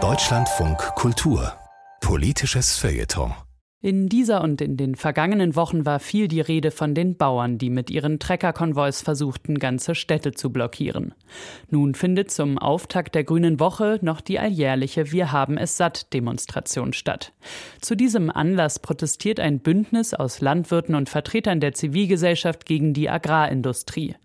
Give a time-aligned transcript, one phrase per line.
[0.00, 1.54] Deutschlandfunk Kultur
[2.00, 3.34] Politisches Feuilleton
[3.80, 7.70] in dieser und in den vergangenen Wochen war viel die Rede von den Bauern, die
[7.70, 11.14] mit ihren Treckerkonvois versuchten, ganze Städte zu blockieren.
[11.70, 16.92] Nun findet zum Auftakt der Grünen Woche noch die alljährliche Wir haben es satt Demonstration
[16.92, 17.32] statt.
[17.80, 24.16] Zu diesem Anlass protestiert ein Bündnis aus Landwirten und Vertretern der Zivilgesellschaft gegen die Agrarindustrie.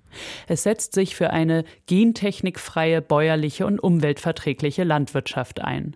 [0.48, 5.96] Es setzt sich für eine gentechnikfreie, bäuerliche und umweltverträgliche Landwirtschaft ein.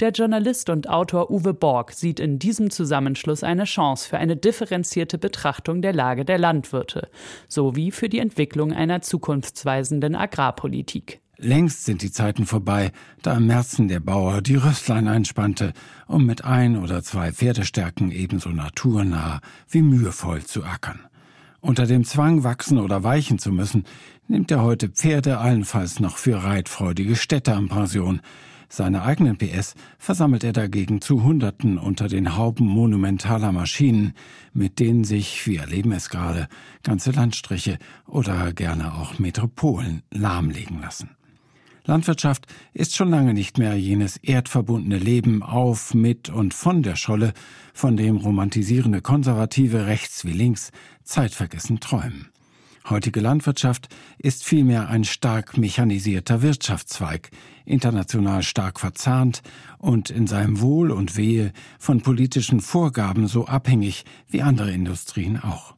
[0.00, 5.18] Der Journalist und Autor Uwe Borg sieht in diesem Zusammenschluss eine Chance für eine differenzierte
[5.18, 7.08] Betrachtung der Lage der Landwirte
[7.48, 11.20] sowie für die Entwicklung einer zukunftsweisenden Agrarpolitik.
[11.36, 12.92] Längst sind die Zeiten vorbei,
[13.22, 15.72] da im Märzen der Bauer die Röstlein einspannte,
[16.06, 21.00] um mit ein oder zwei Pferdestärken ebenso naturnah wie mühevoll zu ackern.
[21.64, 23.84] Unter dem Zwang, wachsen oder weichen zu müssen,
[24.28, 28.20] nimmt er heute Pferde allenfalls noch für reitfreudige Städte am Pension,
[28.68, 34.12] seine eigenen PS versammelt er dagegen zu Hunderten unter den Hauben monumentaler Maschinen,
[34.52, 36.48] mit denen sich, wir erleben es gerade,
[36.82, 41.16] ganze Landstriche oder gerne auch Metropolen lahmlegen lassen.
[41.86, 47.34] Landwirtschaft ist schon lange nicht mehr jenes erdverbundene Leben auf, mit und von der Scholle,
[47.74, 52.30] von dem romantisierende Konservative rechts wie links zeitvergessen träumen.
[52.88, 57.30] Heutige Landwirtschaft ist vielmehr ein stark mechanisierter Wirtschaftszweig,
[57.66, 59.42] international stark verzahnt
[59.78, 65.74] und in seinem Wohl und Wehe von politischen Vorgaben so abhängig wie andere Industrien auch.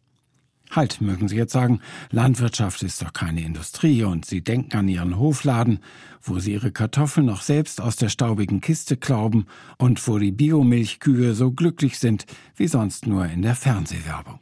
[0.77, 5.19] Halt, mögen Sie jetzt sagen, Landwirtschaft ist doch keine Industrie und Sie denken an Ihren
[5.19, 5.79] Hofladen,
[6.21, 9.47] wo Sie Ihre Kartoffeln noch selbst aus der staubigen Kiste klauben
[9.79, 14.41] und wo die Biomilchkühe so glücklich sind wie sonst nur in der Fernsehwerbung.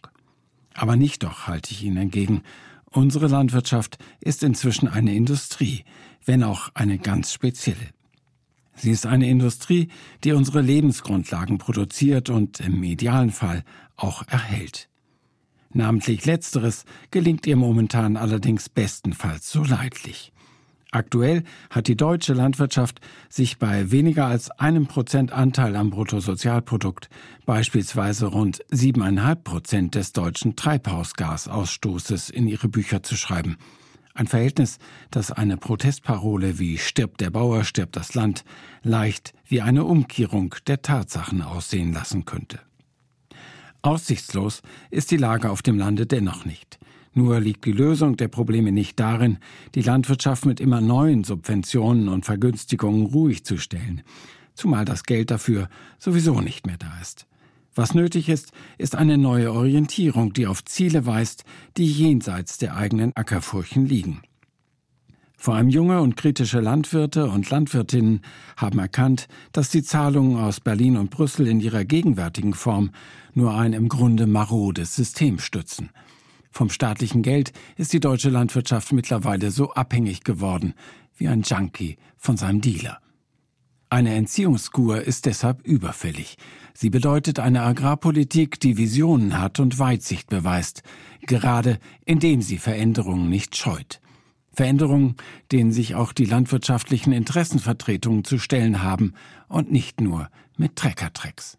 [0.74, 2.42] Aber nicht doch, halte ich Ihnen entgegen.
[2.90, 5.84] Unsere Landwirtschaft ist inzwischen eine Industrie,
[6.24, 7.90] wenn auch eine ganz spezielle.
[8.74, 9.86] Sie ist eine Industrie,
[10.24, 13.62] die unsere Lebensgrundlagen produziert und im medialen Fall
[13.94, 14.88] auch erhält.
[15.74, 20.32] Namentlich letzteres gelingt ihr momentan allerdings bestenfalls so leidlich.
[20.92, 27.10] Aktuell hat die deutsche Landwirtschaft sich bei weniger als einem Prozent Anteil am Bruttosozialprodukt,
[27.44, 33.56] beispielsweise rund siebeneinhalb Prozent des deutschen Treibhausgasausstoßes in ihre Bücher zu schreiben.
[34.14, 34.78] Ein Verhältnis,
[35.10, 38.44] das eine Protestparole wie stirbt der Bauer, stirbt das Land
[38.84, 42.60] leicht wie eine Umkehrung der Tatsachen aussehen lassen könnte.
[43.84, 46.78] Aussichtslos ist die Lage auf dem Lande dennoch nicht.
[47.12, 49.38] Nur liegt die Lösung der Probleme nicht darin,
[49.74, 54.02] die Landwirtschaft mit immer neuen Subventionen und Vergünstigungen ruhig zu stellen,
[54.54, 55.68] zumal das Geld dafür
[55.98, 57.26] sowieso nicht mehr da ist.
[57.74, 61.44] Was nötig ist, ist eine neue Orientierung, die auf Ziele weist,
[61.76, 64.22] die jenseits der eigenen Ackerfurchen liegen.
[65.36, 68.22] Vor allem junge und kritische Landwirte und Landwirtinnen
[68.56, 72.90] haben erkannt, dass die Zahlungen aus Berlin und Brüssel in ihrer gegenwärtigen Form
[73.34, 75.90] nur ein im Grunde marodes System stützen–
[76.54, 80.74] vom staatlichen Geld ist die deutsche Landwirtschaft mittlerweile so abhängig geworden
[81.16, 83.00] wie ein Junkie von seinem Dealer.
[83.90, 86.36] Eine Entziehungskur ist deshalb überfällig.
[86.72, 90.84] Sie bedeutet eine Agrarpolitik, die Visionen hat und Weitsicht beweist,
[91.22, 94.00] gerade indem sie Veränderungen nicht scheut.
[94.54, 95.16] Veränderungen,
[95.52, 99.14] denen sich auch die landwirtschaftlichen Interessenvertretungen zu stellen haben
[99.48, 101.58] und nicht nur mit Treckertrecks.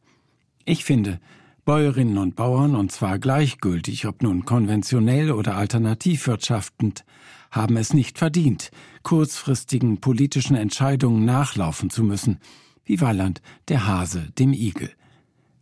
[0.66, 1.20] Ich finde,
[1.66, 7.04] Bäuerinnen und Bauern, und zwar gleichgültig, ob nun konventionell oder alternativwirtschaftend,
[7.52, 8.70] haben es nicht verdient,
[9.04, 12.40] kurzfristigen politischen Entscheidungen nachlaufen zu müssen,
[12.84, 14.92] wie Walland der Hase dem Igel.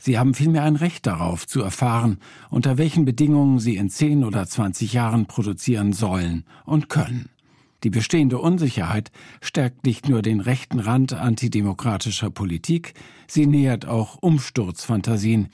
[0.06, 2.18] Sie haben vielmehr ein Recht darauf, zu erfahren,
[2.50, 7.30] unter welchen Bedingungen sie in zehn oder zwanzig Jahren produzieren sollen und können.
[7.86, 12.96] Die bestehende Unsicherheit stärkt nicht nur den rechten Rand antidemokratischer Politik,
[13.28, 15.48] sie nähert auch Umsturzfantasien,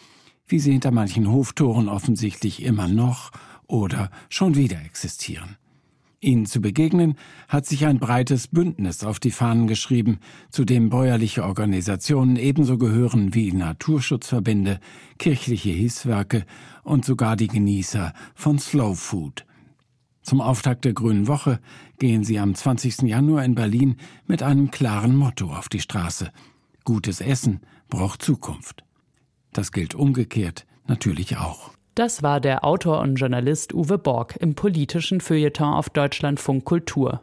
[0.47, 3.29] wie sie hinter manchen Hoftoren offensichtlich immer noch
[3.67, 5.57] oder schon wieder existieren.
[6.21, 7.15] Ihnen zu begegnen
[7.47, 13.33] hat sich ein breites Bündnis auf die Fahnen geschrieben, zu dem bäuerliche Organisationen ebenso gehören
[13.33, 14.79] wie Naturschutzverbände,
[15.17, 16.45] kirchliche Hilfswerke
[16.83, 19.45] und sogar die Genießer von Slow Food.
[20.21, 21.61] Zum Auftakt der Grünen Woche
[21.99, 23.03] gehen sie am 20.
[23.03, 23.95] Januar in Berlin
[24.27, 26.31] mit einem klaren Motto auf die Straße.
[26.83, 28.83] Gutes Essen braucht Zukunft.
[29.53, 31.78] Das gilt umgekehrt natürlich auch.
[31.95, 37.21] Das war der Autor und Journalist Uwe Borg im politischen Feuilleton auf Deutschlandfunk Kultur.